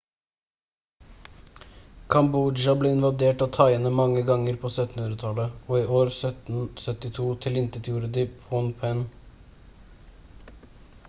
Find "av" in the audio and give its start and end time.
3.47-3.51